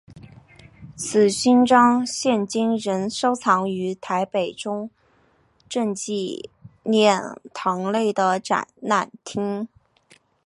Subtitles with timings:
[0.97, 4.89] 此勋章现今仍收藏于台北中
[5.69, 6.49] 正纪
[6.81, 7.21] 念
[7.53, 9.67] 堂内的展览厅。